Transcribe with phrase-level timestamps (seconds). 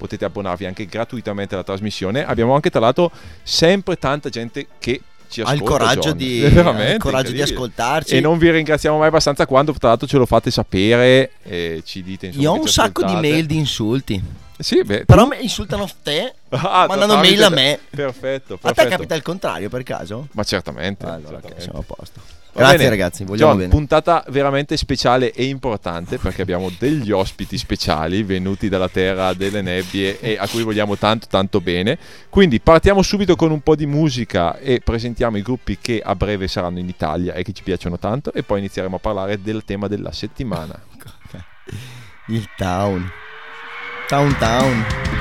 [0.02, 2.26] potete abbonarvi anche gratuitamente alla trasmissione.
[2.26, 3.10] Abbiamo anche tra l'altro
[3.42, 5.62] sempre tanta gente che ci Ha ascolta.
[5.64, 6.16] il coraggio, John.
[6.16, 8.16] di, ha il coraggio di ascoltarci.
[8.16, 12.02] E non vi ringraziamo mai abbastanza quando tra l'altro ce lo fate sapere e ci
[12.02, 14.22] dite insomma Io ho un sacco di mail di insulti.
[14.58, 17.78] Sì, beh, Però mi insultano te, Ah, mandano mail a me.
[17.90, 18.88] Perfetto, A te perfetto.
[18.90, 20.28] capita il contrario per caso?
[20.32, 21.04] Ma certamente.
[21.06, 21.62] Allora, certamente.
[21.62, 22.20] siamo a posto.
[22.54, 22.88] Grazie bene.
[22.90, 23.70] ragazzi, vogliamo John, bene.
[23.70, 30.20] puntata veramente speciale e importante perché abbiamo degli ospiti speciali venuti dalla terra delle nebbie
[30.20, 31.98] e a cui vogliamo tanto tanto bene.
[32.28, 36.46] Quindi partiamo subito con un po' di musica e presentiamo i gruppi che a breve
[36.46, 39.88] saranno in Italia e che ci piacciono tanto e poi inizieremo a parlare del tema
[39.88, 40.78] della settimana.
[42.28, 43.10] Il town.
[44.08, 45.11] Town town.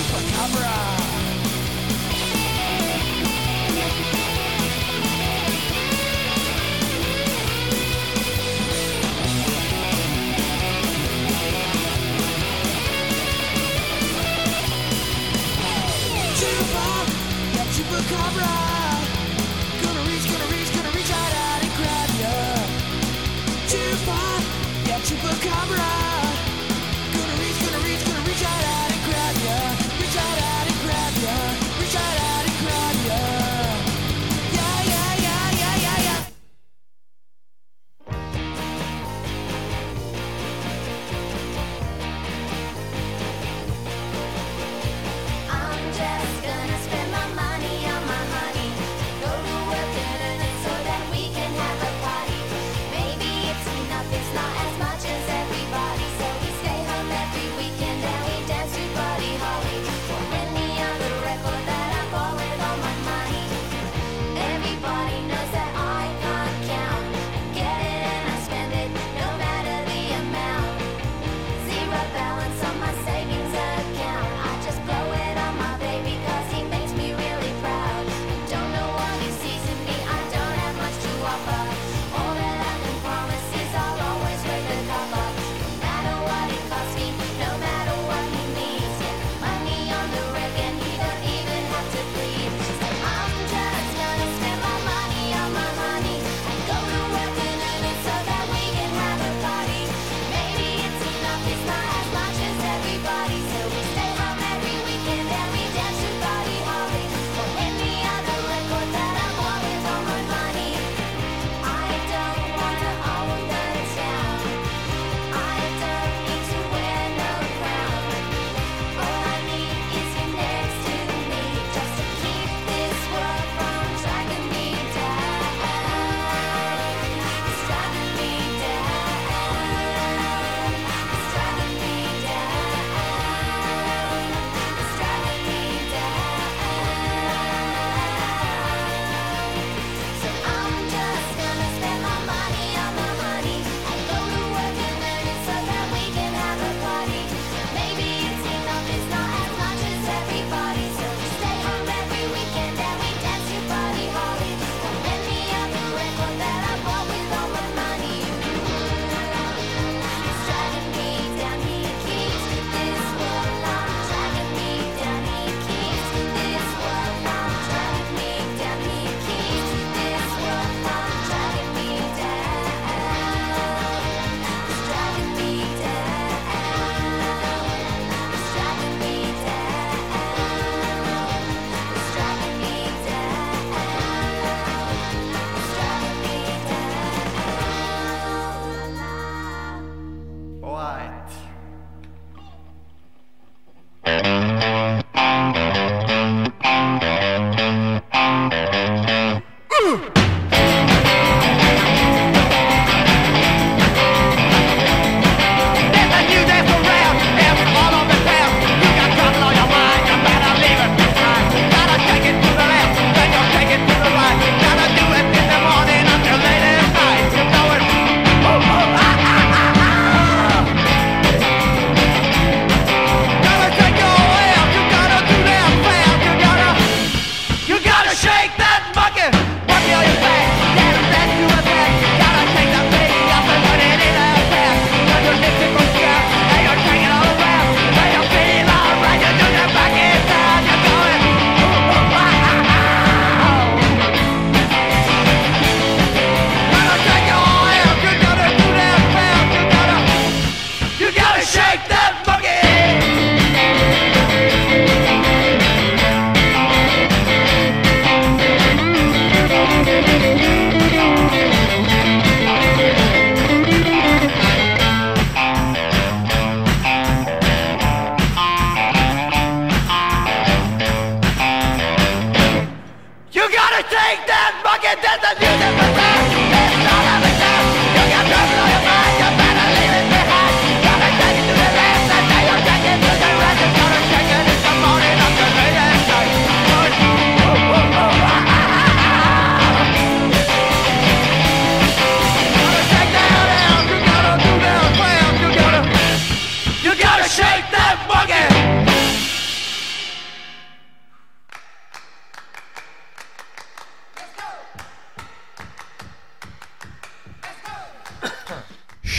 [0.00, 0.76] Chupacabra.
[17.74, 18.52] Chupacabra
[19.82, 22.10] Gonna reach, gonna reach, gonna reach out, out and grab
[24.88, 25.89] ya Chupacabra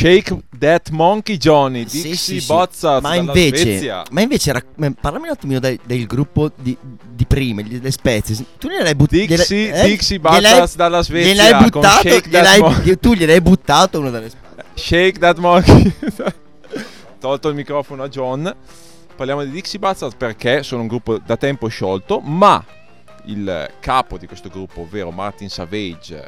[0.01, 2.45] Shake That Monkey Johnny, Sì, Dixie sì, sì.
[2.47, 4.03] Bozzaz ma invece, Svezia.
[4.11, 6.75] ma invece rac- parlami un attimino del, del gruppo di,
[7.13, 8.35] di prima, delle spezie.
[8.57, 9.25] Tu gliel'hai buttato.
[9.25, 12.97] Dixie- Dixie Buzzards dalla Svezia Gliel'hai buttato, gliel'hai- Monkey.
[12.99, 14.63] tu gliel'hai buttato uno delle spalle.
[14.73, 15.93] Shake That Monkey.
[17.19, 18.55] Tolto il microfono a John.
[19.15, 22.63] Parliamo di Dixie Buzzards perché sono un gruppo da tempo sciolto, ma
[23.25, 26.27] il capo di questo gruppo, ovvero Martin Savage,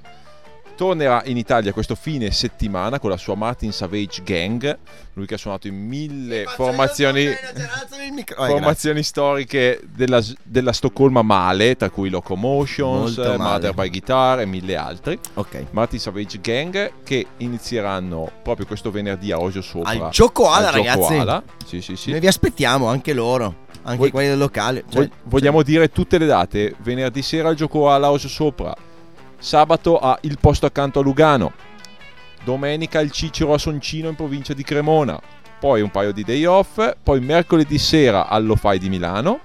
[0.75, 4.77] tornerà in Italia questo fine settimana con la sua Martin Savage Gang.
[5.13, 7.27] Lui che ha suonato in mille formazioni
[8.36, 13.18] formazioni storiche della, della Stoccolma male, tra cui Locomotions.
[13.18, 15.18] Mother by Guitar e mille altri.
[15.36, 15.65] Ok.
[15.72, 19.89] Martin Savage Gang che inizieranno proprio questo venerdì a Osio Sopra.
[19.89, 21.13] Al Gioco Ala, Al ragazzi.
[21.13, 21.44] Ala.
[21.65, 22.12] Sì, sì, sì.
[22.12, 24.84] Noi vi aspettiamo anche loro, anche Voi- quelli del locale.
[24.89, 26.75] Cioè, Vog- vogliamo dire tutte le date.
[26.80, 28.75] Venerdì sera al Gioco Ala Osio Sopra.
[29.43, 31.51] Sabato a Il Posto Accanto a Lugano.
[32.45, 35.19] Domenica il Cicero a Soncino in provincia di Cremona.
[35.59, 36.79] Poi un paio di day off.
[37.03, 39.41] Poi mercoledì sera allo Fai di Milano.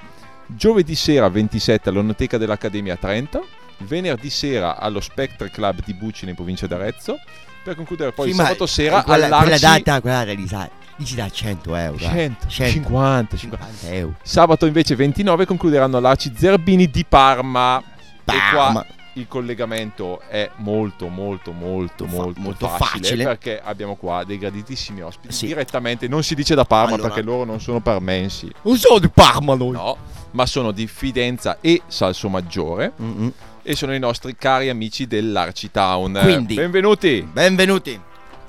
[0.47, 3.45] Giovedì sera 27 all'Onoteca dell'Accademia a Trento.
[3.79, 7.19] Venerdì sera allo Spectre Club di Bucine in provincia d'Arezzo.
[7.65, 11.29] Per concludere poi sì, sabato sera quella, quella all'Arci data, quella data, Lisa, dici da
[11.29, 11.97] 100 euro.
[11.97, 12.09] eh.
[12.09, 13.37] 100, 100, 50, 50.
[13.37, 14.15] 50 euro.
[14.23, 17.79] Sabato invece 29 concluderanno all'Arci Zerbini di Parma.
[17.81, 17.83] E
[18.25, 18.87] qua Parma.
[19.19, 23.25] Il collegamento è molto molto molto Fa- molto, molto facile, facile.
[23.25, 25.47] perché abbiamo qua dei graditissimi ospiti Sì.
[25.47, 27.09] direttamente, non si dice da Parma Allora.
[27.09, 29.73] perché loro non sono parmensi, Non sono di Parma noi.
[29.73, 29.97] no,
[30.33, 33.33] ma sono di Fidenza e Salsomaggiore Mm-mm.
[33.63, 36.19] e sono i nostri cari amici dell'Arci Town.
[36.23, 37.23] Quindi- benvenuti.
[37.31, 38.01] Benvenuti.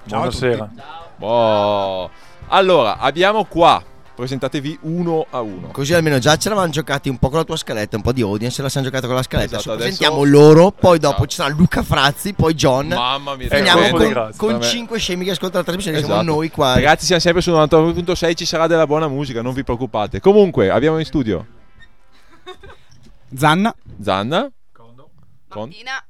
[0.05, 0.69] Buonasera.
[1.19, 2.09] Oh.
[2.47, 3.81] Allora, abbiamo qua
[4.19, 5.69] presentatevi uno a uno.
[5.69, 8.21] Così almeno già ce l'avevamo giocati un po' con la tua scaletta, un po' di
[8.21, 9.57] audience, la siamo giocata con la scaletta.
[9.57, 11.27] Esatto, Adesso adesso- presentiamo loro, poi dopo Esatto.
[11.27, 12.88] ci sarà Luca Frazzi, poi John.
[12.88, 14.65] Mamma mia, Finiamo colpo con, di grazia, con per me.
[14.65, 16.13] 5 scemi che ascoltano la trasmissione, Esatto.
[16.13, 16.73] siamo noi qua.
[16.73, 20.19] Ragazzi, siamo sempre su 99.6, ci sarà della buona musica, non vi preoccupate.
[20.19, 21.45] Comunque, abbiamo in studio
[23.35, 23.73] Zanna.
[24.01, 24.95] Zanna con-
[25.67, 26.03] Martina.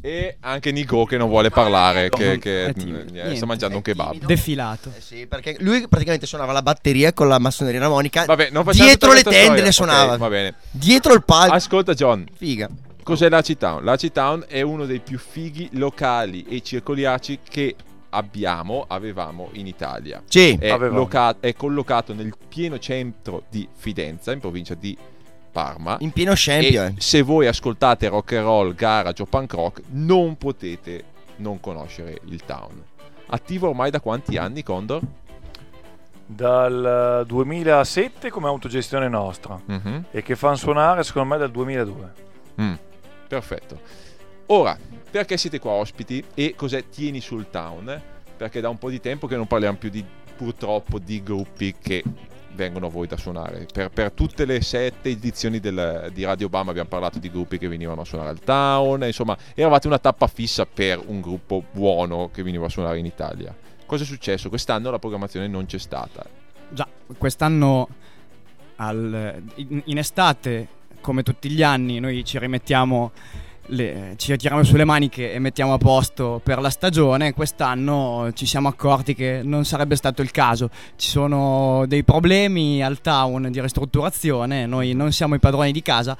[0.00, 3.36] E anche Nico che non vuole parlare, che, che, mm, eh, Niente.
[3.36, 4.24] sta mangiando un kebab.
[4.24, 4.92] Defilato.
[4.96, 8.24] Eh sì, perché lui praticamente suonava la batteria con la massoneria armonica.
[8.24, 9.64] Vabbè, non facciamo dietro le tende storia.
[9.64, 10.12] le suonava.
[10.12, 10.54] Ok, va bene.
[10.70, 11.54] Dietro il palco.
[11.54, 12.68] Ascolta John, Figa.
[13.02, 13.84] cos'è la Town?
[13.84, 17.74] La Town è uno dei più fighi locali e circoliaci che
[18.10, 20.22] abbiamo, avevamo in Italia.
[20.28, 20.56] Sì.
[20.58, 24.96] È, loca- è collocato nel pieno centro di Fidenza, in provincia di
[25.50, 25.96] Parma.
[26.00, 26.94] In pieno scempio, E eh.
[26.98, 31.04] se voi ascoltate rock and roll, garage o punk rock, non potete
[31.36, 32.82] non conoscere il town.
[33.30, 35.02] Attivo ormai da quanti anni, Condor?
[36.30, 40.04] Dal 2007 come autogestione nostra Mhm.
[40.10, 42.12] e che fanno suonare secondo me dal 2002.
[42.60, 42.74] Mm,
[43.26, 43.80] perfetto.
[44.46, 44.76] Ora,
[45.10, 48.00] perché siete qua ospiti e cos'è Tieni sul town?
[48.36, 50.04] Perché da un po' di tempo che non parliamo più di
[50.36, 52.02] purtroppo di gruppi che
[52.54, 53.66] vengono voi da suonare.
[53.72, 57.68] Per, per tutte le sette edizioni del- di Radio Obama abbiamo parlato di gruppi che
[57.68, 62.42] venivano a suonare al town, insomma, eravate una tappa fissa per un gruppo buono che
[62.42, 63.54] veniva a suonare in Italia.
[63.86, 64.48] Cosa è successo?
[64.48, 66.24] Quest'anno la programmazione non c'è stata.
[66.70, 66.86] Già,
[67.16, 67.88] quest'anno
[68.76, 70.68] al- in, in estate,
[71.00, 73.12] come tutti gli anni, noi ci rimettiamo,
[73.68, 77.32] le- ci tiriamo sulle maniche e mettiamo a posto per la stagione.
[77.34, 80.70] Quest'anno ci siamo accorti che non sarebbe stato il caso.
[80.96, 86.16] Ci sono dei problemi al town di ristrutturazione, noi non siamo i padroni di casa.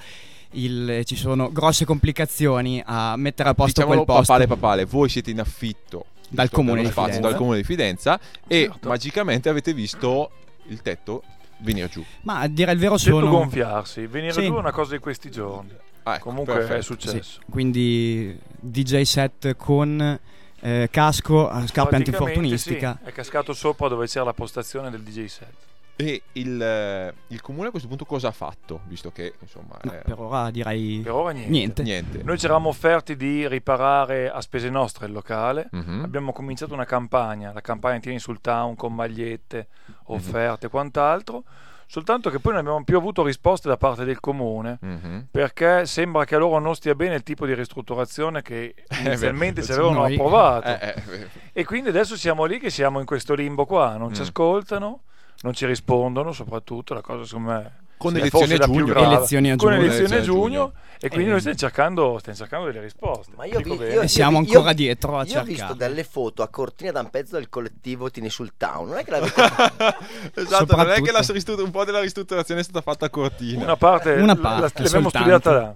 [0.53, 5.11] il- ci sono grosse complicazioni a mettere a posto Diciamolo quel posto papale papale, voi
[5.11, 7.21] siete in affitto dal comune spazio, Fidenza.
[7.29, 8.89] dal comune di Fidenza e Certo.
[8.89, 10.31] magicamente avete visto
[10.69, 11.23] il tetto
[11.59, 12.05] venire giù.
[12.23, 14.47] Ma a dire il vero sono gonfiarsi, venire Sì.
[14.47, 15.71] giù è una cosa di questi giorni.
[16.05, 16.79] Ah, ecco, Comunque perfetto.
[16.79, 17.41] è successo.
[17.51, 20.19] quindi DJ set con
[20.61, 22.99] eh, casco, scarpe Praticamente antinfortunistica.
[23.03, 25.53] sì, è cascato sopra dove c'era la postazione del DJ set.
[26.01, 28.83] E il, eh, il comune a questo punto cosa ha fatto?
[28.85, 31.51] Visto che insomma No, eh, per ora direi Per ora niente.
[31.51, 31.83] niente.
[31.83, 32.23] niente.
[32.23, 35.69] Noi ci eravamo offerti di riparare a spese nostre il locale.
[35.73, 36.03] Mhm.
[36.05, 39.67] Abbiamo cominciato una campagna, la campagna Tieni sul Town con magliette,
[40.05, 41.43] offerte e quant'altro.
[41.91, 44.79] Soltanto che poi non abbiamo più avuto risposte da parte del comune.
[44.81, 45.27] Mhm.
[45.33, 49.73] Perché sembra che a loro non stia bene il tipo di ristrutturazione che inizialmente ci
[49.73, 50.69] avevano Noi- approvato.
[50.69, 54.21] Eh, eh, E quindi adesso siamo lì che siamo in questo limbo qua, non ci
[54.21, 54.25] Mm.
[54.25, 55.01] ascoltano,
[55.43, 58.85] non ci rispondono, soprattutto la cosa secondo me Con elezioni a la giugno.
[58.87, 59.07] grave.
[59.15, 59.83] Elezioni a Con giugno.
[59.83, 61.31] elezioni a Elezioni a giugno, e quindi Eh.
[61.31, 63.33] noi stiamo cercando, stiamo cercando delle risposte.
[63.37, 65.77] Ma io, vi- io- E siamo io- ancora io- dietro a Io ho visto cercare.
[65.77, 68.89] delle foto a Cortina d'Ampezzo del collettivo Tieni sul Town.
[68.89, 69.35] Non è che l'avete
[70.35, 71.23] esatto, non è che la
[71.63, 73.63] un po' della ristrutturazione è stata fatta a cortina.
[73.65, 75.19] Una parte, Una la- parte, la- l'abbiamo soltanto.
[75.39, 75.75] studiata là.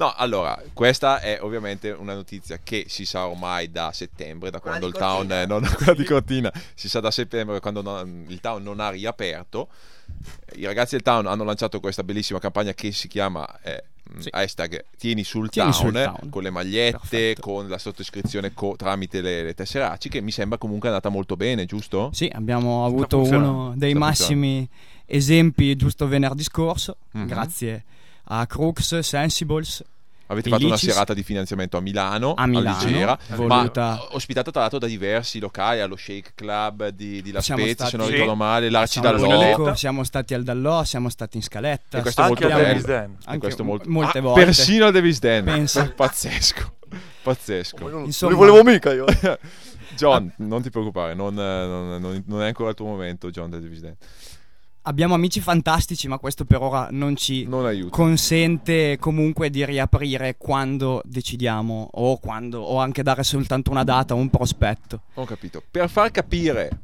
[0.00, 4.86] No, allora, questa è ovviamente una notizia che si sa ormai da settembre, da quando
[4.86, 8.62] il town, eh, non quella di Cortina, si sa da settembre quando non- il town
[8.62, 9.68] non ha riaperto.
[10.56, 13.84] I ragazzi del town hanno lanciato questa bellissima campagna che si chiama eh,
[14.20, 14.28] Sì.
[14.32, 16.30] hashtag Tieni sul Tieni town, sul town.
[16.30, 17.40] con le magliette, Perfetto.
[17.42, 21.36] con la sottoscrizione co- tramite le, le tessere ACI, che mi sembra comunque andata molto
[21.36, 22.08] bene, giusto?
[22.14, 24.66] Sì, abbiamo avuto uno dei massimi
[25.04, 27.26] esempi giusto venerdì scorso, Mhm.
[27.26, 27.84] grazie
[28.32, 29.82] a Crux, Sensibles,
[30.30, 34.60] Avete fatto una serata di finanziamento a Milano, A Milano, Ligera, voluta- ma ospitata tra
[34.60, 38.36] l'altro da diversi locali, allo Shake Club di, di La Siamo Spezia, se non ricordo
[38.36, 39.18] male, l'Arci siamo.
[39.18, 42.60] Dall'Oco, siamo stati al Dallò, siamo stati in Scaletta, E questo è Anche molto a
[42.60, 42.68] bello.
[42.72, 43.16] Davis Den.
[43.24, 44.44] anche questo molto- molte Ah, volte.
[44.44, 45.44] Persino al Davis Den.
[45.44, 45.90] Pensa.
[45.96, 46.74] Pazzesco.
[47.22, 47.88] Pazzesco.
[47.88, 49.06] Non, Insomma- non li volevo mica io.
[49.96, 53.62] John, non ti preoccupare, non, non- non- non è ancora il tuo momento, John del
[53.62, 53.96] Davis Den.
[54.82, 61.02] Abbiamo amici fantastici, ma questo per ora non ci Non consente comunque di riaprire quando
[61.04, 65.02] decidiamo o quando o anche dare soltanto una data o un prospetto.
[65.14, 65.62] Ho capito.
[65.70, 66.80] Per far capire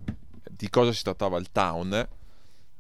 [0.50, 2.06] di cosa si trattava il town,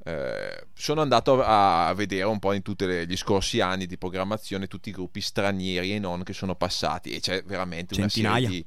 [0.04, 4.66] eh, sono andato a, a vedere un po' in tutti gli scorsi anni di programmazione
[4.66, 8.38] tutti i gruppi stranieri e non che sono passati e c'è veramente Centinaia.
[8.38, 8.64] una serie di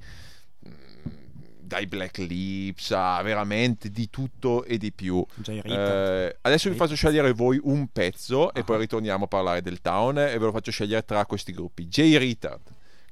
[1.69, 5.23] dai Black Lips a veramente di tutto e di più.
[5.35, 5.61] Jay.
[5.63, 8.63] Eh, adesso vi faccio scegliere voi un pezzo e Ah.
[8.63, 11.87] poi ritorniamo a parlare del town e ve lo faccio scegliere tra questi gruppi.
[11.87, 12.61] J Retard,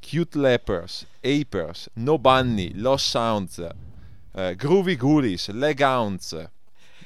[0.01, 3.65] Cute Lepers, Apers, No Bunny, Lost Sounds,
[4.33, 6.49] eh, Groovy Ghoulies, Leg Hounds.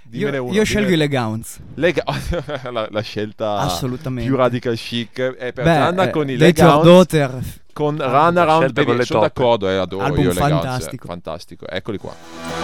[0.03, 1.59] Dimmene Io, uno, io scelgo i Legowns.
[1.75, 2.01] Leg-
[2.69, 4.27] la, la scelta Assolutamente.
[4.29, 7.43] più radical chic è per Beh, Gianna eh, con i Let Leg Your Hounds Daughter,
[7.73, 8.95] con Ah, Run Around Baby.
[8.95, 11.07] le Sono d'accordo, eh, adoro Album io fantastico.
[11.07, 11.67] fantastico.
[11.67, 12.60] Eccoli qua.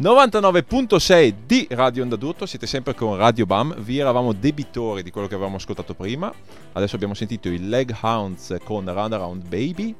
[0.00, 5.26] 99.6 di Radio Onda d'Urto, siete sempre con Radio Bam, vi eravamo debitori di quello
[5.26, 6.32] che avevamo ascoltato prima,
[6.72, 9.94] adesso abbiamo sentito i Leg Hounds con Run Around Baby,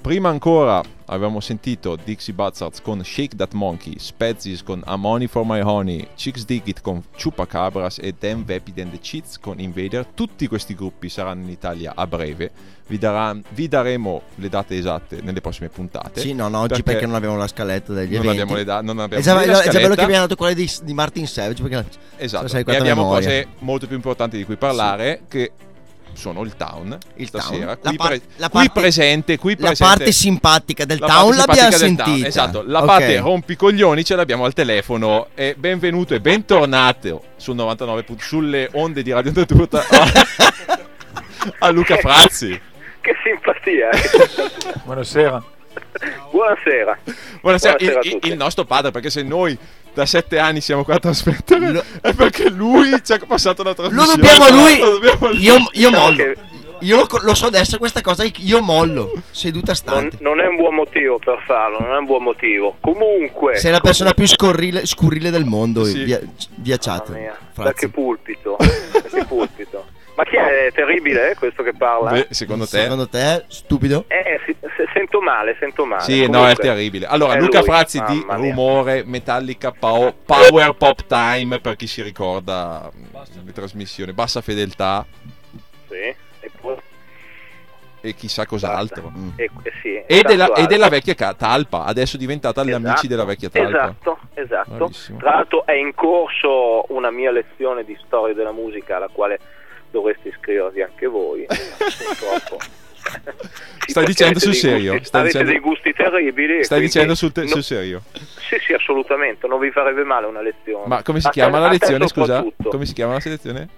[0.00, 5.42] prima ancora avevamo sentito Dixie Buzzards con Shake That Monkey, Spezies con I'm Honey For
[5.44, 10.06] My Honey, Chicks Dig It con Chupacabras e Dan Vapid and the Cheats con Invader,
[10.06, 12.50] tutti questi gruppi saranno in Italia a breve,
[12.88, 16.20] vi, darà- vi daremo le date esatte nelle prossime puntate.
[16.20, 18.40] Sì, no, no, oggi perché, non abbiamo la scaletta degli non eventi.
[18.40, 19.94] abbiamo le da- non abbiamo né la bello scaletta.
[19.94, 23.26] che abbiamo dato quelle di, di Martin Savage perché Esatto, sai e abbiamo memoria.
[23.28, 25.52] cose molto più importanti di cui parlare che
[26.12, 27.78] sono il town Il stasera, town.
[27.80, 31.06] qui, La par- pre- la qui parte- presente, qui la presente parte simpatica del la
[31.06, 32.04] town l'abbiamo sentita.
[32.04, 32.86] town, Esatto, la Ok.
[32.86, 39.02] parte rompicoglioni ce l'abbiamo al telefono e benvenuto e bentornato sul 99 pu- sulle onde
[39.02, 39.84] di Radio Turta
[41.60, 42.60] a Luca Frazzi.
[43.00, 43.90] Che simpatia.
[43.90, 44.80] eh.
[44.84, 45.42] Buonasera.
[46.30, 46.98] Buonasera.
[47.40, 49.56] Buonasera, il, Buonasera il nostro padre, perché se noi
[49.98, 53.70] da sette anni siamo qua a trasmettere Lo- è perché lui ci ha passato la
[53.70, 54.14] Lo trasmissione.
[54.14, 54.78] dobbiamo a lui.
[54.78, 55.40] Lo dobbiamo a lui.
[55.42, 56.32] Io, io Diciamo mollo.
[56.82, 60.16] Io lo, lo so adesso questa cosa, io mollo, seduta Non, stante.
[60.20, 62.76] non è un buon motivo per farlo, non è un buon motivo.
[62.80, 63.56] Comunque.
[63.56, 66.04] Sei la persona più scorrile- scurrile del mondo, Sì.
[66.04, 66.20] via,
[66.54, 67.10] via chat.
[67.58, 68.56] Da che pulpito.
[68.58, 69.86] da che pulpito.
[70.18, 72.10] Ma chi è terribile eh, questo che parla?
[72.10, 72.80] Beh, secondo te?
[72.80, 74.04] Secondo te, stupido?
[74.08, 76.02] Eh, si- se- sento male, sento male.
[76.02, 77.06] Sì, no, è Comunque, terribile.
[77.06, 78.26] Allora, è Luca lui, Frazzi di.
[78.28, 85.06] Rumore, Metallica, Pao- Power Pop Time, per chi si ricorda mh, le trasmissioni, Bassa Fedeltà
[85.88, 86.74] Sì, e poi-
[88.00, 89.12] e chissà cos'altro.
[89.16, 89.28] Mm.
[89.36, 92.70] e- eh, sì, E esatto, della, e della vecchia ca- Talpa, adesso è diventata gli
[92.70, 93.68] Esatto, amici della vecchia Talpa.
[93.68, 94.70] Esatto, esatto.
[94.74, 95.18] Bravissimo.
[95.18, 99.38] Tra l'altro è in corso una mia lezione di storia della musica alla quale
[99.90, 101.46] dovreste iscrivervi anche voi.
[101.48, 102.58] Purtroppo.
[103.86, 104.92] Stai dicendo sul serio?
[104.92, 106.64] gusti- Stai avete dicendo- dei gusti terribili.
[106.64, 108.02] Stai dicendo sul, te- no- sul serio?
[108.12, 110.86] Sì, sì, assolutamente, non vi farebbe male una lezione.
[110.86, 112.44] Ma come si A te- chiama la lezione, scusa?
[112.62, 113.68] Come si chiama la selezione?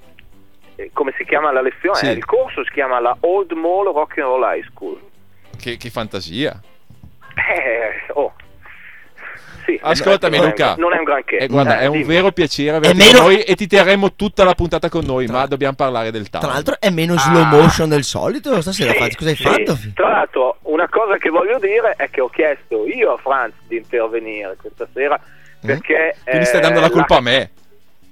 [0.76, 1.96] Eh, come si chiama la lezione?
[1.96, 2.06] Sì.
[2.06, 4.98] Eh, il corso si chiama la Old Mall Rock and Roll High School.
[5.56, 6.58] Che, che fantasia.
[7.36, 7.99] Eh.
[9.76, 10.74] Sì, Ascoltami, non è un- Luca.
[10.76, 11.36] Non è un granché.
[11.38, 12.04] E guarda, Eh, è un dimmi.
[12.04, 15.46] vero piacere averti meno- con noi e ti terremo tutta la puntata con noi, ma
[15.46, 16.42] dobbiamo parlare del town.
[16.44, 18.92] Tra l'altro è meno slow motion del solito stasera.
[18.92, 19.16] Sì, Fazio.
[19.18, 19.42] Cosa hai sì.
[19.42, 19.78] fatto?
[19.94, 23.76] Tra l'altro, una cosa che voglio dire è che ho chiesto io a Franz di
[23.76, 25.20] intervenire questa sera
[25.64, 26.14] perché.
[26.18, 26.22] Mm?
[26.24, 27.50] Quindi eh, stai dando la colpa a me.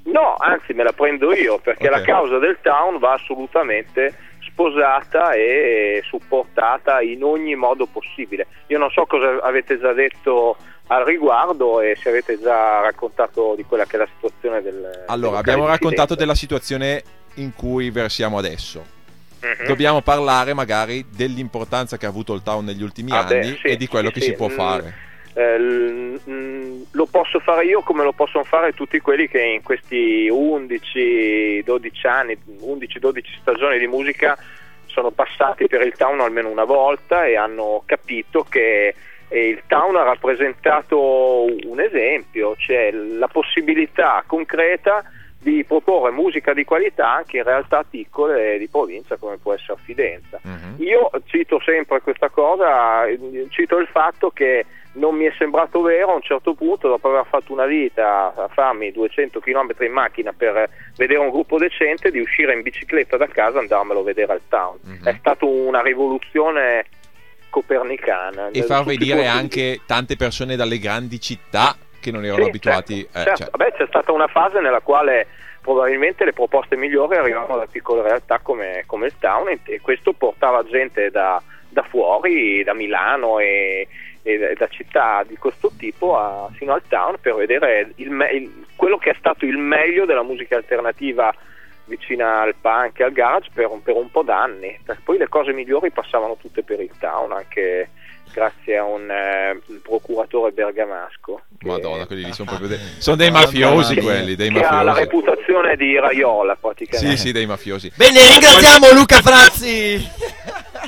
[0.05, 1.91] No, anzi, me la prendo io perché Ok.
[1.97, 8.47] la causa del town va assolutamente sposata e supportata in ogni modo possibile.
[8.69, 10.57] Io non so cosa avete già detto
[10.89, 15.05] al riguardo e se avete già raccontato di quella che è la situazione del.
[15.07, 17.03] Allora, abbiamo raccontato della situazione
[17.35, 18.85] in cui versiamo adesso.
[19.41, 19.67] Mhm.
[19.67, 23.69] Dobbiamo parlare magari dell'importanza che ha avuto il town negli ultimi Ah, beh, anni sì,
[23.69, 24.27] e di quello sì, che sì.
[24.31, 24.95] si può Mm, fare.
[25.35, 29.63] eh, l- mm, lo posso fare io come lo possono fare tutti quelli che in
[29.63, 34.37] questi 11-12 anni, 11-12 stagioni di musica
[34.87, 38.95] sono passati per il town almeno una volta e hanno capito che
[39.29, 45.05] eh, il town ha rappresentato un esempio, cioè la possibilità concreta
[45.41, 50.41] di proporre musica di qualità anche in realtà piccole di provincia come può essere Fidenza.
[50.43, 50.75] Mhm.
[50.79, 53.05] Io cito sempre questa cosa,
[53.51, 57.25] cito il fatto che non mi è sembrato vero a un certo punto, dopo aver
[57.29, 62.19] fatto una vita a farmi 200 km in macchina per vedere un gruppo decente, di
[62.19, 64.79] uscire in bicicletta da casa e andarmelo a vedere al town.
[64.83, 65.05] Mhm.
[65.05, 66.87] È stata una rivoluzione
[67.51, 68.49] copernicana.
[68.51, 72.95] E far di anche tante persone dalle grandi città che non erano sì, abituati.
[73.03, 73.37] certo, eh, certo.
[73.43, 75.27] cioè, Vabbè, c'è stata una fase nella quale
[75.61, 80.13] probabilmente le proposte migliori arrivavano da piccole realtà come, come il town e, e questo
[80.13, 83.87] portava gente da, da fuori, da Milano e,
[84.23, 88.97] e da città di questo tipo a- fino al town per vedere il il- quello
[88.97, 91.35] che è stato il meglio della musica alternativa
[91.89, 94.79] vicina al punk e al garage per un, per un po' d'anni.
[94.85, 97.91] Per- Poi le cose migliori passavano tutte per il town, anche
[98.33, 101.43] grazie a un eh, procuratore bergamasco.
[101.59, 104.93] che- Madonna, quelli lì sono proprio dei, sono dei mafiosi quelli, dei che ha la
[104.93, 105.01] mafiosi.
[105.01, 107.17] reputazione di Raiola praticamente.
[107.17, 107.91] Sì, sì, dei mafiosi.
[107.97, 109.99] Bene, ringraziamo Luca Frazzi.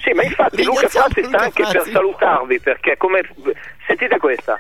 [0.02, 1.90] Sì, ma infatti Luca Frazzi sta anche per Frazzi.
[1.90, 3.22] salutarvi perché come
[3.86, 4.58] sentite questa.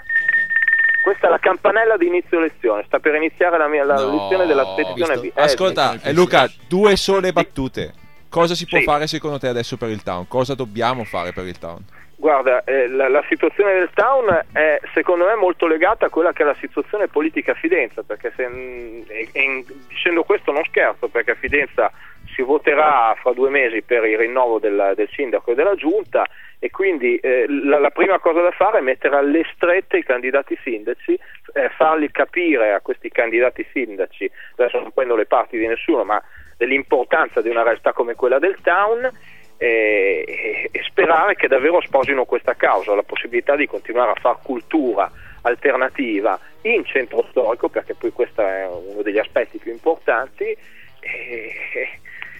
[1.02, 4.10] Questa è la campanella di inizio lezione, sta per iniziare la mia la No.
[4.22, 5.16] lezione della sezione?
[5.16, 5.24] B.
[5.34, 6.08] Eh, Ascolta, sì.
[6.08, 7.92] eh, Luca, due sole battute.
[8.28, 8.84] Cosa si può Sì.
[8.84, 10.28] fare secondo te adesso per il town?
[10.28, 11.82] Cosa dobbiamo fare per il town?
[12.16, 16.42] Guarda, eh, la, la situazione del town è secondo me molto legata a quella che
[16.42, 21.08] è la situazione politica a Fidenza, perché se, mm, e- e- dicendo questo non scherzo,
[21.08, 21.90] perché a Fidenza
[22.34, 26.24] si voterà fra due mesi per il rinnovo del, del sindaco e della giunta
[26.62, 30.56] e quindi eh, la, la prima cosa da fare è mettere alle strette i candidati
[30.62, 31.18] sindaci,
[31.54, 36.22] eh, fargli capire a questi candidati sindaci, adesso non prendo le parti di nessuno, ma
[36.58, 39.10] dell'importanza di una realtà come quella del town
[39.56, 45.10] eh, e, sperare che davvero sposino questa causa, la possibilità di continuare a fare cultura
[45.42, 51.52] alternativa in centro storico, perché poi questo è uno degli aspetti più importanti, e,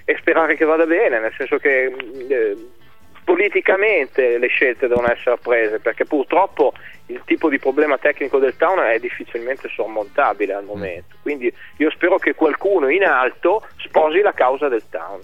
[0.04, 2.56] e sperare che vada bene, nel senso che mh, eh,
[3.30, 6.72] politicamente le scelte devono essere prese, perché purtroppo
[7.06, 11.14] il tipo di problema tecnico del town è difficilmente sormontabile al momento.
[11.22, 15.20] Quindi io spero che qualcuno in alto sposi la causa del town.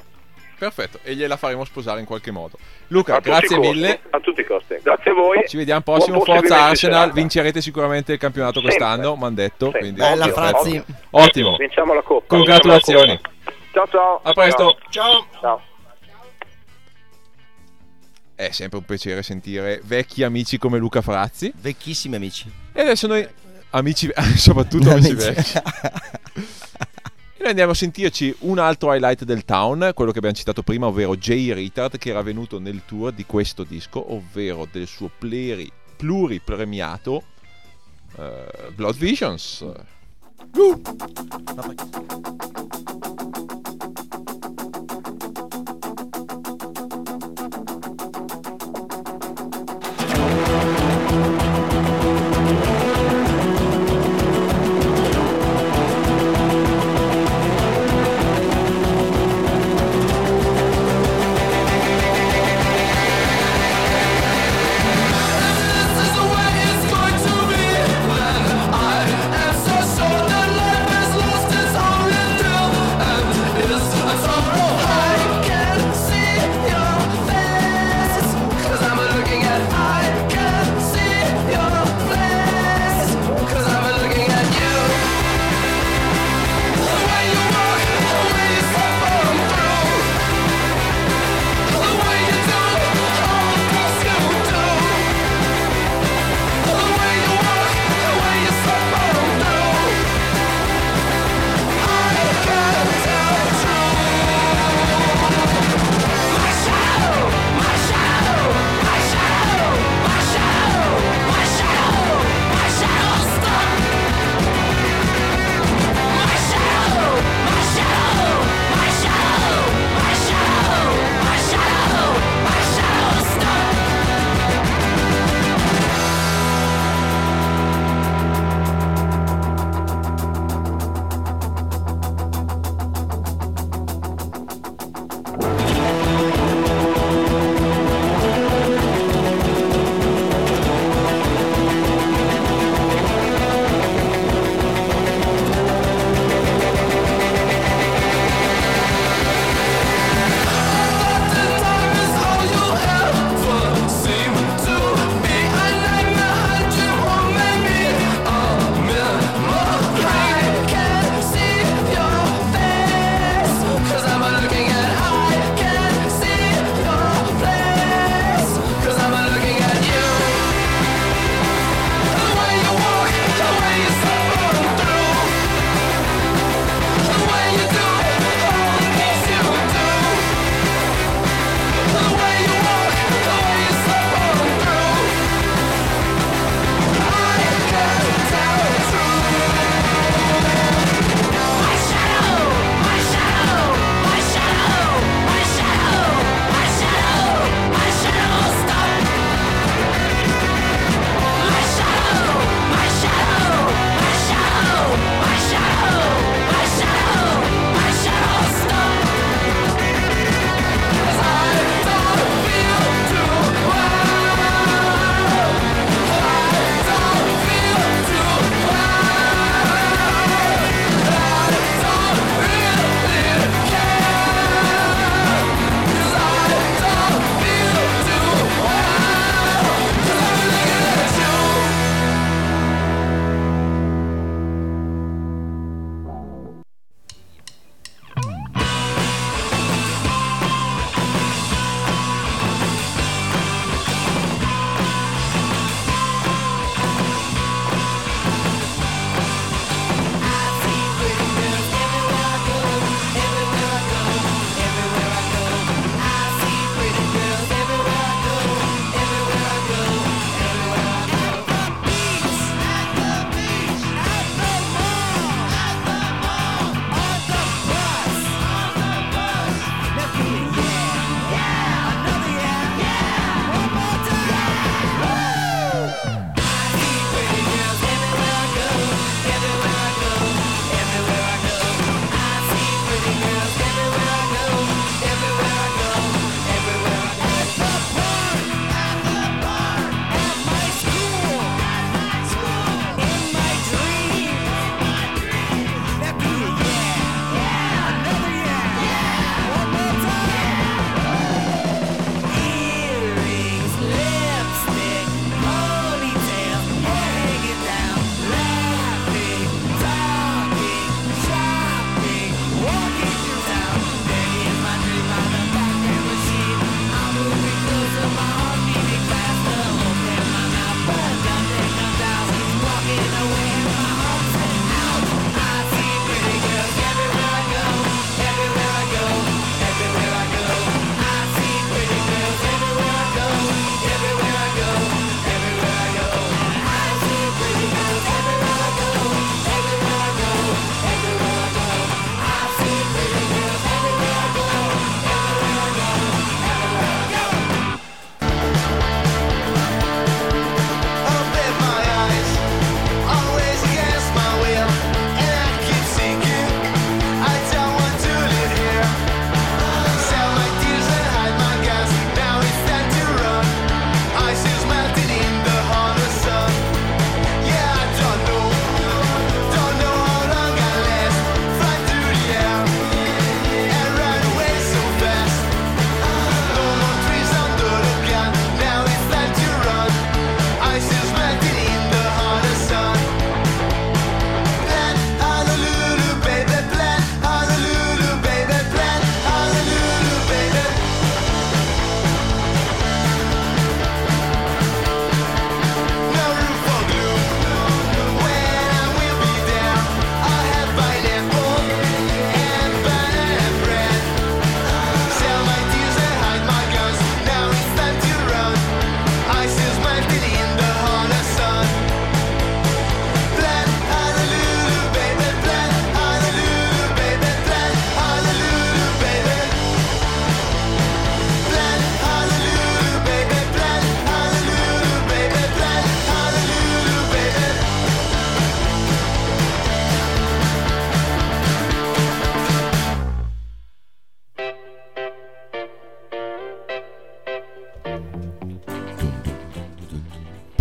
[0.57, 2.57] Perfetto, e gliela faremo sposare in qualche modo.
[2.89, 4.01] Luca, A grazie i costi, mille.
[4.11, 4.79] A tutti i costi.
[4.81, 5.43] Grazie a voi.
[5.47, 6.21] Ci vediamo prossimo.
[6.21, 7.13] Forza Arsenal.
[7.13, 8.77] Vincerete sicuramente il campionato Sempre.
[8.77, 9.65] quest'anno, mi hanno detto.
[9.65, 9.81] Sempre.
[9.81, 10.35] Quindi Bella, ottimo.
[10.35, 10.85] Frazzi.
[11.11, 11.57] Ottimo.
[11.57, 12.27] Vinciamo la coppa.
[12.29, 13.09] Congratulazioni.
[13.09, 13.53] La coppa.
[13.73, 14.21] Ciao ciao.
[14.23, 14.79] A presto.
[14.91, 15.27] Ciao.
[15.41, 15.63] Ciao.
[18.37, 21.51] È sempre un piacere sentire vecchi amici come Luca Frazzi.
[21.59, 22.53] Vecchissimi amici.
[22.71, 23.27] E adesso noi,
[23.71, 25.57] amici, soprattutto amici vecchi.
[25.57, 30.87] E noi andiamo a sentirci un altro highlight del town, quello che abbiamo citato prima,
[30.87, 35.73] ovvero Jay Retard, che era venuto nel tour di questo disco, ovvero del suo pluri,
[35.97, 37.23] pluripremiato
[38.19, 39.65] eh, Blood Visions.
[40.53, 40.77] This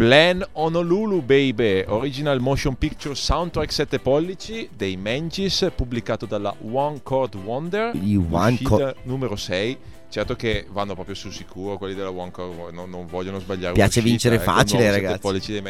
[0.05, 7.33] Plan Honolulu Baby, original motion picture soundtrack 7 pollici dei Mangis, pubblicato dalla One Chord
[7.33, 7.91] Wonder,
[8.29, 9.75] One uscita Chord- numero 6.
[10.07, 13.73] Certo che vanno proprio sul sicuro quelli della One Chord Wonder, non, non vogliono sbagliare
[13.73, 15.21] Piace vincere eh, con facile, nuovo 7 ragazzi.
[15.21, 15.61] pollici dei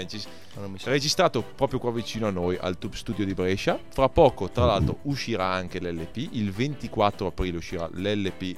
[0.80, 0.90] sa.
[0.90, 3.80] Registrato proprio qua vicino a noi al Tube Studio di Brescia.
[3.88, 6.28] Fra poco, tra l'altro, uscirà anche l'LP.
[6.32, 8.54] Il 24 aprile uscirà l'LP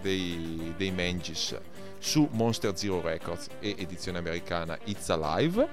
[0.00, 1.56] dei, dei Mangis
[2.06, 5.68] su Monster Zero Records e edizione americana It's Alive.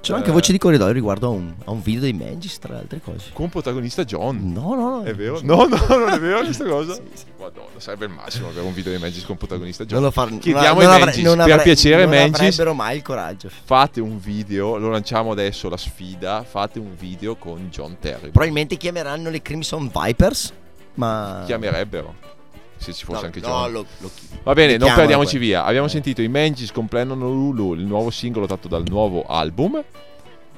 [0.00, 2.72] C'è anche Eh, voce di corridoio riguardo a un, a un video dei Magis, tra
[2.72, 3.30] le altre cose.
[3.32, 4.50] Con protagonista John.
[4.52, 5.02] No, no, no.
[5.04, 5.38] È vero?
[5.44, 6.98] No, no, non è vero questa cosa.
[7.38, 9.96] Madonna, sarebbe il massimo avere un video dei Mangis con protagonista John.
[10.00, 12.74] Non lo far, Chiediamo non ai avre- Mangis, non per avre- piacere non Mangis, avrebbero
[12.74, 13.48] mai il coraggio.
[13.64, 18.30] fate un video, lo lanciamo adesso la sfida, fate un video con John Terry.
[18.30, 20.52] Probabilmente chiameranno le Crimson Vipers,
[20.94, 21.42] ma...
[21.46, 22.40] Chiamerebbero.
[22.82, 23.72] Se ci fosse No, anche no, John.
[23.72, 24.10] lo- lo-
[24.42, 25.46] Va bene, non perdiamoci poi.
[25.46, 25.64] via.
[25.64, 25.90] Abbiamo Eh.
[25.90, 29.82] sentito i Mangis con Plan Honolulu, il nuovo singolo tratto dal nuovo album.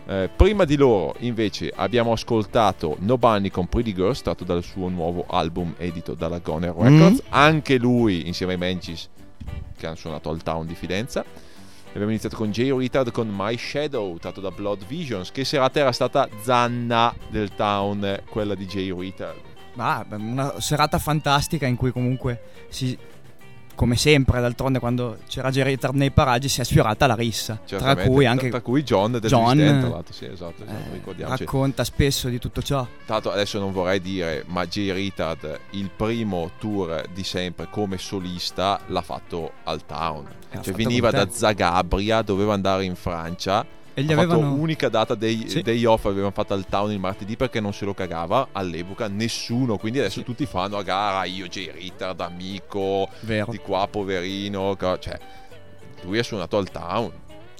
[0.07, 4.89] Eh, prima di loro, invece, abbiamo ascoltato No Bunny con Pretty Girls, tratto dal suo
[4.89, 7.23] nuovo album edito dalla Goner Records.
[7.25, 7.27] Mm.
[7.31, 9.09] Anche lui, insieme ai Mangis,
[9.77, 11.25] che hanno suonato al Town di Fidenza.
[11.89, 15.31] Abbiamo iniziato con Jay Retard con My Shadow, tratto da Blood Visions.
[15.31, 19.37] Che serata era stata zanna del Town, eh, quella di Jay Retard.
[19.77, 22.97] Ah, una serata fantastica in cui comunque si
[23.75, 27.97] come sempre d'altronde quando c'era Jerry Tard nei paraggi si è sfiorata la rissa tra
[27.97, 30.13] cui anche tra cui John del John, tra l'altro.
[30.13, 34.67] Sì, esatto, esatto, eh, racconta spesso di tutto ciò Tanto adesso non vorrei dire, ma
[34.67, 40.27] Jay Retard il primo tour di sempre come solista l'ha fatto al Town.
[40.51, 43.67] l'ha Cioè veniva da Zagabria, doveva andare in Francia.
[43.95, 45.63] E gli ha fatto avevano unica data dei, Sì.
[45.63, 49.77] day off avevano fatto al Town il martedì perché non se lo cagava all'epoca nessuno.
[49.79, 50.25] Quindi adesso Sì.
[50.25, 54.77] tutti fanno a gara io Jay Retard, amico, vero di qua poverino.
[54.77, 55.19] Cioè,
[56.03, 57.13] lui ha suonato al Town.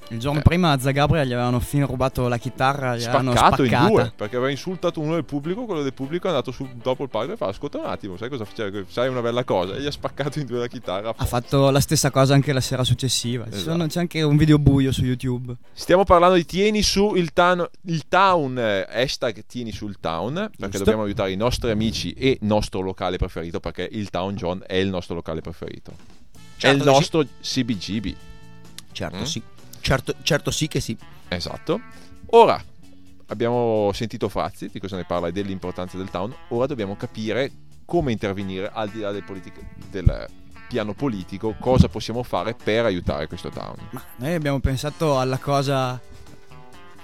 [0.09, 0.43] Il giorno eh.
[0.43, 4.51] prima a Zagabria gli avevano fino rubato la chitarra gli spaccato in due perché aveva
[4.51, 7.47] insultato uno del pubblico quello del pubblico è andato su, dopo il palco e fa
[7.47, 10.45] ascolta un attimo sai cosa faceva sai una bella cosa e gli ha spaccato in
[10.45, 13.71] due la chitarra ha fatto la stessa cosa anche la sera successiva Esatto.
[13.71, 17.67] sono- c'è anche un video buio su YouTube stiamo parlando di tieni su il, town-
[17.85, 20.77] il town hashtag tieni sul town perché Giusto.
[20.79, 24.89] dobbiamo aiutare i nostri amici e nostro locale preferito perché il town John è il
[24.89, 26.95] nostro locale preferito è Certo il che sì.
[26.95, 28.15] nostro CBGB
[28.91, 29.23] Certo Mm?
[29.23, 29.41] sì.
[29.85, 30.97] Certo, certo sì che sì.
[31.27, 31.79] esatto
[32.31, 32.59] ora
[33.27, 37.51] abbiamo sentito Frazzi di cosa ne parla e dell'importanza del town ora dobbiamo capire
[37.85, 39.61] come intervenire al di là del, politic-
[39.91, 40.27] del
[40.67, 46.01] piano politico cosa possiamo fare per aiutare questo town Ma noi abbiamo pensato alla cosa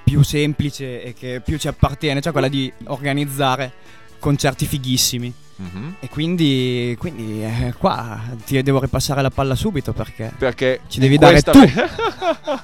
[0.03, 3.71] più semplice e che più ci appartiene, cioè quella di organizzare
[4.19, 5.34] concerti fighissimi.
[5.62, 5.95] Mhm.
[5.99, 11.18] E quindi, quindi eh, qua ti devo ripassare la palla subito perché perché Ci devi
[11.20, 12.64] dare questa-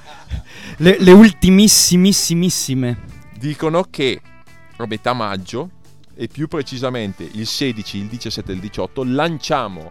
[0.78, 2.98] le, le ultimissimissime
[3.38, 4.20] dicono che
[4.76, 5.70] a metà maggio
[6.14, 9.88] e più precisamente il 16, il 17 e il 18 lanciamo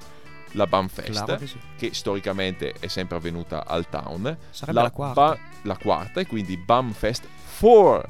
[0.51, 1.57] la Bamfest Claro che sì.
[1.77, 5.13] che storicamente è sempre avvenuta al Town Sarebbe la, quarta.
[5.21, 8.05] Ba- la quarta, e quindi Bamfest for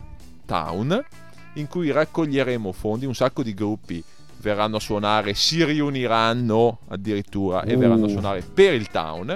[0.45, 1.05] Town
[1.53, 4.03] in cui raccoglieremo fondi un sacco di gruppi
[4.39, 7.77] verranno a suonare si riuniranno addirittura e Uh.
[7.77, 9.35] verranno a suonare per il Town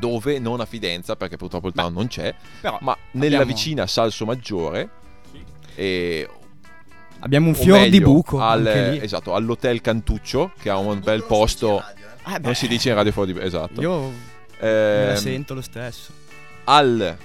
[0.00, 3.86] dove non a Fidenza perché purtroppo il Town non c'è Però ma nella abbiamo- vicina
[3.86, 4.90] Salso Maggiore
[5.76, 6.28] e
[7.20, 11.80] abbiamo un fior di meglio, buco al- esatto, all'hotel Cantuccio che ha un bel posto
[12.26, 13.80] Eh beh, non si dice in radio fuori di esatto.
[13.80, 14.14] Io me
[14.58, 16.10] la Ehm, sento lo stesso.
[16.64, 17.16] al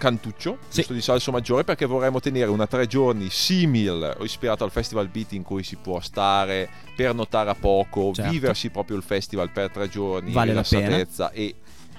[0.00, 0.84] Cantuccio Sì.
[0.88, 5.42] di Salso Maggiore perché vorremmo tenere una tre giorni simile ispirato al Festival Beat in
[5.42, 8.30] cui si può stare per notare a poco Certo.
[8.30, 11.30] viversi proprio il festival per tre giorni Vale la pena.
[11.32, 11.54] e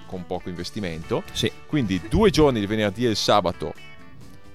[0.08, 1.52] con poco investimento Sì.
[1.68, 3.72] quindi due giorni il venerdì e il sabato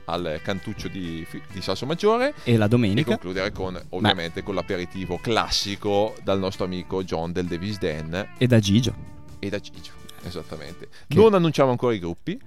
[0.07, 3.11] al Cantuccio di, di Salso Maggiore E la e domenica.
[3.11, 8.59] concludere con ovviamente con l'aperitivo classico dal nostro amico John del Davis Den E da
[8.59, 8.93] Gigio.
[9.39, 9.93] e da Gigio
[10.25, 12.39] esattamente Che- non annunciamo ancora i gruppi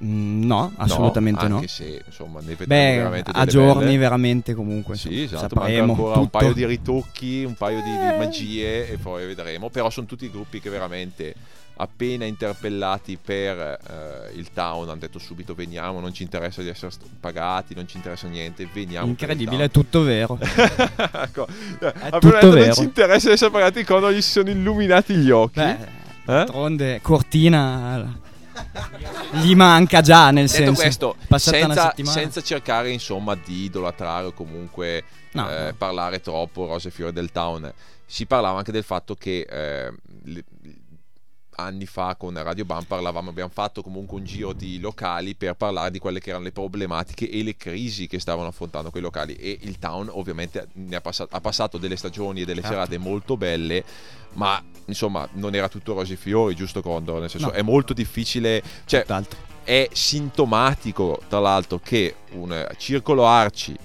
[0.00, 1.56] no, assolutamente no.
[1.56, 3.96] anche se insomma ne vedremo Beh, veramente a giorni belle.
[3.98, 4.96] veramente comunque.
[4.96, 6.38] sì insomma, esatto sapremo ancora un tutto.
[6.38, 10.60] paio di ritocchi un paio di, di magie e poi vedremo però sono tutti gruppi
[10.60, 11.34] che veramente
[11.80, 16.90] appena interpellati per eh, il town hanno detto subito veniamo non ci interessa di essere
[17.20, 20.38] pagati non ci interessa niente veniamo Incredibile, è tutto vero.
[20.42, 21.46] ecco
[21.78, 22.74] È appena tutto detto, non vero.
[22.74, 25.86] ci interessa di essere pagati quando gli si sono illuminati gli occhi Beh, Eh?
[26.24, 28.18] d'altronde Cortina
[29.42, 30.80] gli manca già nel Detto senso.
[30.80, 32.18] questo, senza, settimana.
[32.18, 35.74] senza cercare insomma di idolatrare o comunque No, eh, no.
[35.76, 37.70] parlare troppo rose e fiori del town,
[38.06, 39.92] si parlava anche del fatto che eh,
[41.60, 45.90] anni fa con Radio Bam parlavamo, abbiamo fatto comunque un giro di locali per parlare
[45.90, 49.58] di quelle che erano le problematiche e le crisi che stavano affrontando quei locali e
[49.62, 52.74] il town ovviamente ne ha, passato, ha passato delle stagioni e delle Certo.
[52.76, 53.84] serate molto belle
[54.34, 57.52] ma insomma non era tutto rose e fiori giusto Condor nel senso No.
[57.52, 59.38] è molto difficile cioè Tutt'altro.
[59.64, 63.76] è sintomatico tra l'altro che un circolo Arci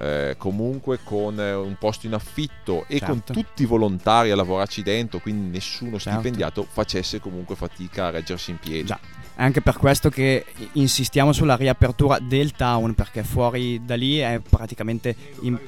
[0.00, 3.32] eh, comunque con eh, un posto in affitto e con Certo.
[3.34, 6.18] tutti volontari a lavorarci dentro quindi nessuno Certo.
[6.20, 8.98] stipendiato facesse comunque fatica a reggersi in piedi Già.
[9.34, 14.40] È anche per questo che insistiamo sulla riapertura del town, perché fuori da lì è
[14.46, 15.58] praticamente im-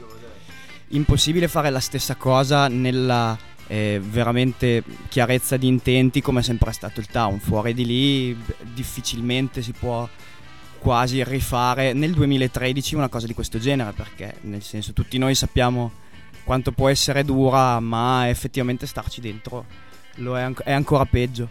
[0.88, 7.00] impossibile fare la stessa cosa nella eh, veramente chiarezza di intenti come è sempre stato
[7.00, 7.38] il town.
[7.38, 8.36] Fuori di lì
[8.74, 10.06] difficilmente si può
[10.82, 15.92] quasi rifare nel 2013 una cosa di questo genere, perché nel senso tutti noi sappiamo
[16.42, 19.64] quanto può essere dura, ma effettivamente starci dentro
[20.16, 21.48] lo è, anc- è ancora peggio.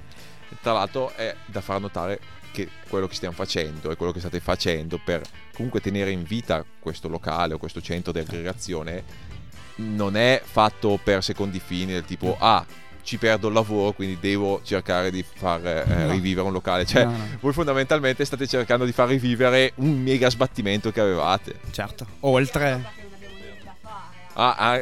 [0.61, 2.19] Tra l'altro è da far notare
[2.51, 5.21] che quello che stiamo facendo e quello che state facendo per
[5.53, 9.29] comunque tenere in vita questo locale o questo centro di aggregazione
[9.75, 12.65] non è fatto per secondi fini del tipo ah
[13.03, 17.11] ci perdo il lavoro quindi devo cercare di far eh, rivivere un locale cioè No,
[17.11, 17.27] no.
[17.39, 22.83] voi fondamentalmente state cercando di far rivivere un mega sbattimento che avevate Certo, oltre...
[24.33, 24.79] ah, ah,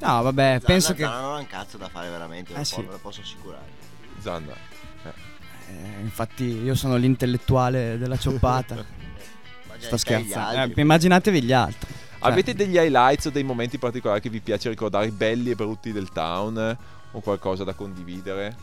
[0.00, 1.04] No, vabbè, penso che...
[1.04, 2.80] Non ho un cazzo da fare veramente, Eh sì.
[2.80, 3.66] ve lo posso assicurare.
[4.20, 4.70] Zanna
[5.72, 8.84] eh, infatti io sono l'intellettuale della cioppata.
[9.78, 10.58] Sto scherzando.
[10.58, 10.78] altri.
[10.80, 11.88] Eh, immaginatevi gli altri.
[12.22, 15.92] Cioè, avete degli highlights o dei momenti particolari che vi piace ricordare belli e brutti
[15.92, 16.76] del town
[17.10, 18.56] o qualcosa da condividere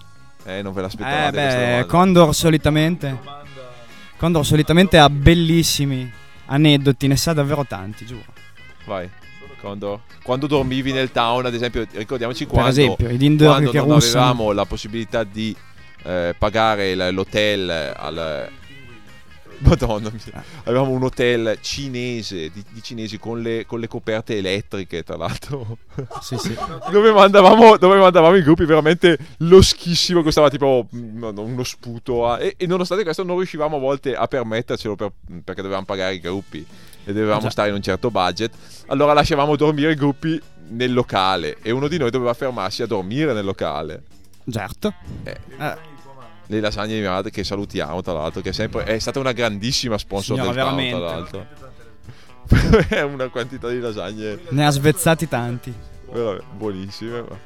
[0.45, 1.85] eh non ve l'aspettavate Eh beh?
[1.85, 3.47] Condor solitamente...
[4.17, 6.11] Condor solitamente ha bellissimi
[6.47, 8.25] aneddoti, ne sa davvero tanti, giuro.
[8.85, 9.09] Vai.
[9.61, 14.23] Quando, quando dormivi nel town, ad esempio, ricordiamoci Per quando, esempio, quando non russano.
[14.23, 15.55] avevamo la possibilità di
[16.03, 18.49] eh, pagare l'hotel al...
[19.67, 25.03] Madonna, mi- avevamo un hotel cinese di, di cinesi con le, con le coperte elettriche,
[25.03, 25.77] tra l'altro.
[26.21, 26.55] Sì, sì.
[26.91, 32.25] dove, mandavamo, dove mandavamo i gruppi veramente loschissimo, costava tipo mm, uno sputo.
[32.27, 35.11] a- e, e nonostante questo, non riuscivamo a volte a permettercelo per-
[35.43, 36.65] perché dovevamo pagare i gruppi
[37.03, 37.49] e dovevamo Già.
[37.49, 38.53] stare in un certo budget.
[38.87, 40.39] Allora lasciavamo dormire i gruppi
[40.69, 44.03] nel locale e uno di noi doveva fermarsi a dormire nel locale.
[44.49, 44.93] Certo.
[45.23, 45.75] Eh, Eh,
[46.49, 49.33] le lasagne di mia madre che salutiamo tra l'altro che è, sempre, è stata una
[49.33, 51.37] grandissima sponsor Signora, del town tra veramente.
[52.49, 55.71] l'altro è una quantità di lasagne ne ha svezzati tanti.
[56.11, 57.37] veramente buonissime ma...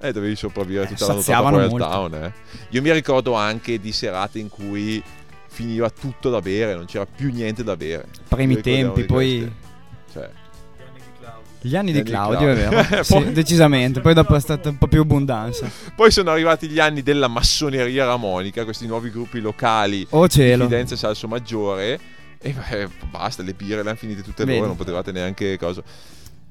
[0.00, 2.32] eh dovevi sopravvivere tutta la nottata saziavano poi al town eh.
[2.70, 5.00] io mi ricordo anche di serate in cui
[5.46, 9.52] finiva tutto da bere non c'era più niente da bere Primi tempi, poi...
[10.12, 10.28] cioè
[11.62, 12.88] Gli anni di di Claudio, è Claudio.
[12.88, 13.02] vero.
[13.04, 14.00] Sì, Poi- decisamente.
[14.00, 15.70] Poi dopo è stata un po' più abbondanza.
[15.94, 20.64] poi sono arrivati gli anni della massoneria ramonica questi nuovi gruppi locali Oh cielo.
[20.64, 21.98] Fidenza e Salso Maggiore
[22.42, 25.82] e beh, basta, le birre le hanno finite tutte loro, non potevate neanche cosa.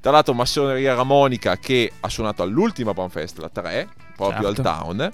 [0.00, 4.68] Tra l'altro Massoneria Ramonica che ha suonato all'ultima Panfest, la 3, proprio Certo.
[4.68, 5.12] al Town,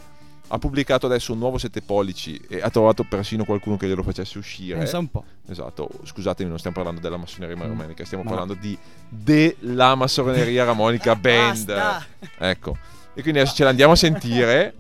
[0.49, 4.39] ha pubblicato adesso un nuovo 7 pollici e ha trovato persino qualcuno che glielo facesse
[4.39, 4.79] uscire.
[4.79, 5.25] Pensa un po'.
[5.49, 7.61] Esatto, scusatemi, non stiamo parlando della Massoneria Mm.
[7.61, 8.77] Ramonica, stiamo Ma- parlando di
[9.09, 11.65] della Massoneria Ramonica Band.
[11.67, 12.07] Basta.
[12.39, 12.77] Ecco.
[13.15, 14.75] E quindi adesso ce l'andiamo a sentire.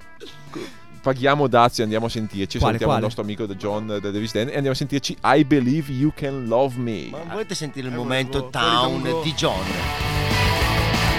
[1.03, 2.59] Paghiamo Dazio, andiamo a sentirci.
[2.59, 2.99] Quale, Salutiamo quale?
[2.99, 6.47] il nostro amico John da Davis Dan e andiamo a sentirci I Believe You Can
[6.47, 7.09] Love Me.
[7.11, 9.65] Ma volete sentire il Eh, momento volevo- town di John?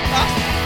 [0.10, 0.57] You'll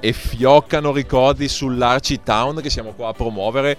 [0.00, 3.76] e fioccano ricordi sull'Archie Town che siamo qua a promuovere.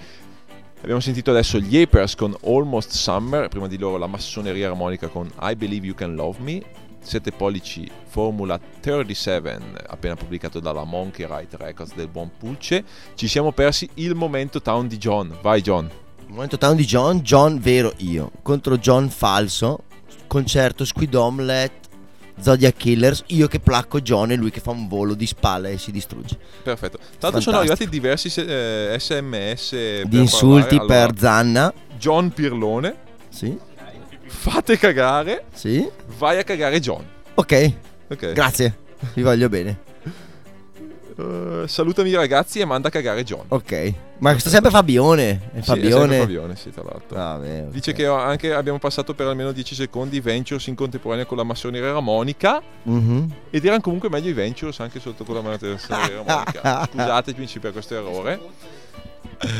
[0.81, 5.29] Abbiamo sentito adesso gli Apers con Almost Summer, prima di loro la massoneria armonica con
[5.41, 6.63] I Believe You Can Love Me,
[7.01, 12.83] 7 pollici Formula 37 appena pubblicato dalla Monkey Right Records del buon Pulce.
[13.15, 15.35] Ci siamo persi il momento town di John.
[15.41, 15.89] Vai John.
[16.25, 19.83] Il momento town di John, John vero io, contro John falso,
[20.27, 21.80] concerto Squid Omelette,
[22.39, 25.77] Zodiac Killers, io che placco John e lui che fa un volo di spalle e
[25.77, 26.37] si distrugge.
[26.63, 26.97] Perfetto.
[26.97, 27.61] Tra l'altro sono Fantastico.
[27.61, 30.87] arrivati diversi eh, sms per Di insulti parlare.
[30.87, 32.95] per Allora, Zanna, John Pirlone,
[33.29, 33.57] sì,
[34.25, 37.03] fate cagare, sì, vai a cagare John.
[37.35, 37.73] ok,
[38.09, 38.31] Ok.
[38.33, 38.77] grazie,
[39.13, 39.79] vi voglio bene,
[41.21, 43.45] Eh, salutami ragazzi e manda a cagare John.
[43.47, 43.93] ok.
[44.21, 45.99] Ma sta sempre Fabione, è Sì, è Fabione.
[45.99, 47.17] sempre Fabione, sì, tra l'altro.
[47.17, 47.71] Vabbè, ok.
[47.71, 51.43] Dice che anche abbiamo passato per almeno 10 secondi i Ventures in contemporanea con la
[51.43, 53.33] massoneria armonica Mhm.
[53.49, 56.87] ed erano comunque meglio i Ventures anche sotto con la massoneria armonica.
[56.91, 58.39] Scusateci per questo errore.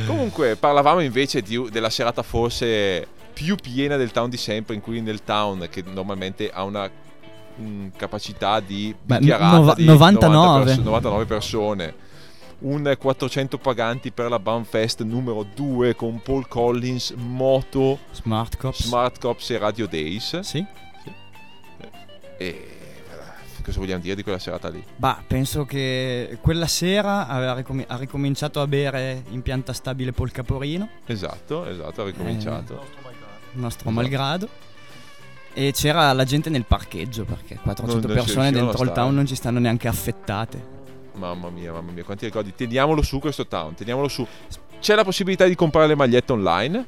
[0.05, 5.01] Comunque parlavamo invece di- della serata forse più piena del town di sempre, in cui
[5.01, 6.88] nel town che normalmente ha una
[7.60, 10.30] mm, capacità di Beh, nova- di 99.
[10.30, 11.93] 90 perso- 99 persone.
[12.60, 18.84] Un 400 paganti per la Banfest numero 2 con Paul Collins, Moto, Smart Cops.
[18.84, 20.39] Smart Cops e Radio Days.
[20.41, 20.64] Sì.
[22.38, 22.68] E eh,
[23.64, 24.84] cosa vogliamo dire di quella serata lì?
[24.95, 30.32] Bah, penso che quella sera aveva ricomi- ha ricominciato a bere in pianta stabile Pol
[30.32, 32.74] Caporino, Esatto, esatto, ha ricominciato.
[33.54, 33.89] nostro Esatto.
[33.91, 34.49] malgrado.
[35.54, 38.89] E c'era la gente nel parcheggio perché 400 Non- non ci persone riuscivano dentro il
[38.89, 38.93] stare.
[39.06, 40.80] town non ci stanno neanche affettate.
[41.16, 42.54] Mamma mia, mamma mia, quanti ricordi.
[42.56, 44.26] Teniamolo su questo town, teniamolo su.
[44.80, 46.86] C'è la possibilità di comprare le magliette online?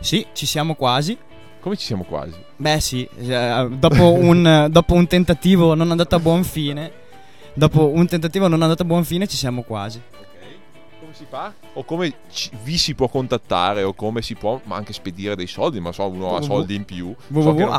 [0.00, 1.18] Sì, ci siamo quasi.
[1.60, 2.34] Come ci siamo quasi?
[2.56, 6.92] Beh sì, eh, dopo un, dopo un tentativo non andato a buon fine,
[7.54, 10.00] dopo un tentativo non andato a buon fine ci siamo quasi.
[11.06, 11.54] Come si fa?
[11.74, 15.46] O come ci- vi si può contattare o come si può ma anche spedire dei
[15.46, 17.14] soldi, ma so, uno ha soldi in più.
[17.32, 17.76] So però,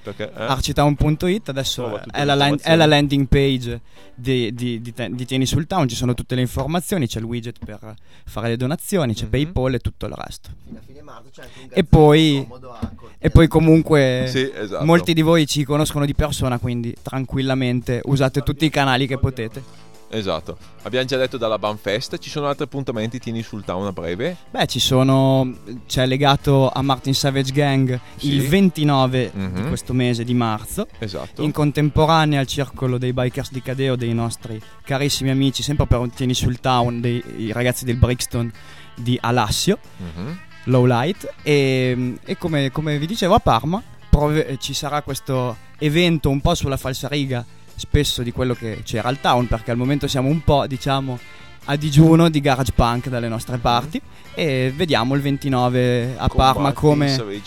[0.00, 0.42] perché, eh?
[0.42, 3.80] architown.it adesso è la, land- è la landing page
[4.14, 7.58] di, di- di di Tieni sul Town, ci sono tutte le informazioni, c'è il widget
[7.62, 7.78] per
[8.24, 9.30] fare le donazioni, c'è Mhm.
[9.30, 10.48] Paypal e tutto il resto.
[10.64, 12.48] Fino a fine marzo c'è anche un E poi-.
[13.18, 14.84] E poi comunque Sì, esatto.
[14.86, 19.86] molti di voi ci conoscono di persona, quindi tranquillamente usate tutti i canali che potete.
[20.10, 20.56] Esatto.
[20.82, 24.36] Abbiamo già detto dalla Banfest, ci sono altri appuntamenti, tieni sul town a breve.
[24.50, 25.54] Beh, ci sono.
[25.86, 28.28] C'è legato a Martin Savage Gang Sì.
[28.32, 29.54] il 29 Mhm.
[29.54, 30.86] di questo mese di marzo.
[30.98, 31.42] Esatto.
[31.42, 36.32] In contemporanea al circolo dei bikers di Cadeo, dei nostri carissimi amici, sempre per Tieni
[36.34, 38.50] sul Town, dei i ragazzi del Brixton
[38.96, 40.38] di Alassio, Mhm.
[40.64, 41.34] Lowlight.
[41.42, 46.54] E, e come, come vi dicevo a Parma prove- ci sarà questo evento un po'
[46.54, 47.44] sulla falsariga,
[47.78, 51.18] spesso di quello che c'era al town, perché al momento siamo un po', diciamo,
[51.70, 54.00] a digiuno di garage punk dalle nostre parti.
[54.34, 57.42] E vediamo il 29 a Con Parma come,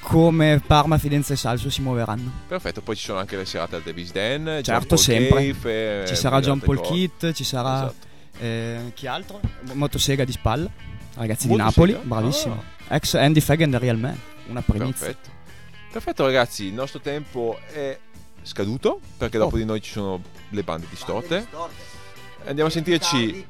[0.00, 2.32] come Parma, Fidenza e Salso si muoveranno.
[2.48, 4.60] Perfetto, poi ci sono anche le serate al Davis Den.
[4.62, 5.52] Certo, sempre.
[5.52, 6.80] Cave, Ci sarà John Paul.
[6.80, 8.06] Kit, ci sarà Esatto.
[8.40, 9.40] eh, chi altro?
[9.72, 10.68] Motosega di spalla,
[11.14, 11.86] ragazzi di Motosega?
[11.92, 12.62] Napoli, bravissimo.
[12.88, 12.94] Ah.
[12.96, 15.06] Ex Andy Fagan Real Man, una primizia.
[15.06, 15.38] Perfetto.
[15.92, 17.96] Perfetto ragazzi, il nostro tempo è
[18.42, 19.58] scaduto perché dopo Oh.
[19.58, 20.20] di noi ci sono
[20.50, 21.28] le bande distorte.
[21.28, 22.48] Bande distorte.
[22.48, 23.46] Andiamo a sentirci.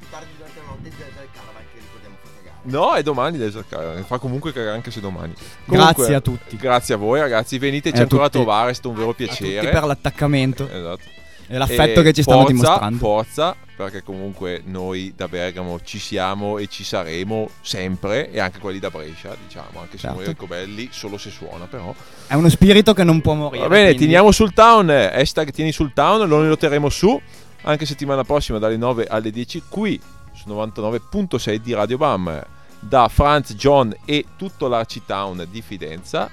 [2.63, 4.03] No, è domani Desert Caravan.
[4.03, 5.33] Fa comunque cagare anche se domani.
[5.65, 6.57] Grazie a tutti.
[6.57, 9.69] Grazie a voi ragazzi, veniteci a ancora tutti- a trovare, è stato un vero piacere.
[9.69, 11.19] per l'attaccamento Esatto.
[11.51, 12.97] E l'affetto E che ci stanno forza, dimostrando.
[12.97, 18.79] Forza, perché comunque noi da Bergamo ci siamo e ci saremo sempre, e anche quelli
[18.79, 20.15] da Brescia, diciamo, anche se Certo.
[20.17, 21.93] noi Ricobelli solo se suona, però.
[22.27, 23.63] È uno spirito che non può morire.
[23.63, 27.19] Va bene, quindi- teniamo sul town, hashtag tieni sul town, lo noteremo su,
[27.63, 29.99] anche settimana prossima dalle 9 alle 10 qui
[30.33, 32.43] su 99.6 di Radio Bam.
[32.83, 36.31] Da Franz, John e tutto l'Arci Town di Fidenza.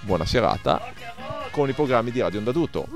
[0.00, 0.92] Buona serata
[1.50, 2.86] con i programmi di Radio Onda Tutto.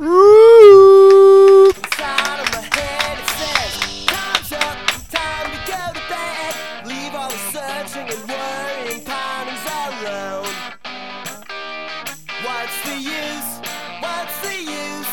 [12.44, 13.60] What's the use?
[14.00, 15.12] What's the use?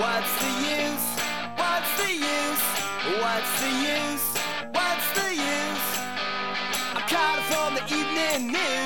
[0.00, 1.06] What's the use?
[1.56, 2.64] What's the use?
[3.22, 4.26] What's the use?
[4.72, 5.88] What's the use?
[6.94, 8.81] I caught it from the evening news.